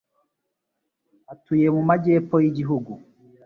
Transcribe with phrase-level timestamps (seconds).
[1.33, 2.91] atuye mu MAJY'EPFO y'igihugu".